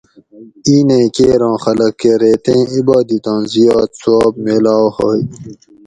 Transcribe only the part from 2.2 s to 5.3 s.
ریتیں عبادتاں زیاد ثواب میلاؤ ہوئے